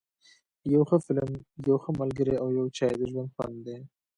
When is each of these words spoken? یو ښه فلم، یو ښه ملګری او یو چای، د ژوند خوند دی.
یو 0.73 0.81
ښه 0.89 0.97
فلم، 1.05 1.31
یو 1.67 1.75
ښه 1.83 1.91
ملګری 2.01 2.35
او 2.41 2.47
یو 2.57 2.65
چای، 2.77 2.93
د 2.99 3.01
ژوند 3.11 3.33
خوند 3.35 3.57
دی. 3.65 3.79